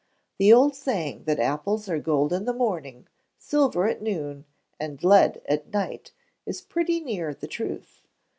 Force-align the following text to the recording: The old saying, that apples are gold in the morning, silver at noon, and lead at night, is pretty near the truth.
The 0.39 0.51
old 0.51 0.75
saying, 0.75 1.25
that 1.25 1.39
apples 1.39 1.87
are 1.87 1.99
gold 1.99 2.33
in 2.33 2.45
the 2.45 2.55
morning, 2.55 3.07
silver 3.37 3.87
at 3.87 4.01
noon, 4.01 4.45
and 4.79 4.97
lead 5.03 5.43
at 5.45 5.71
night, 5.71 6.11
is 6.43 6.59
pretty 6.59 7.01
near 7.01 7.35
the 7.35 7.45
truth. 7.45 8.01